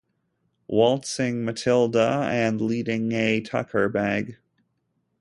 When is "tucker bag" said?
3.39-4.37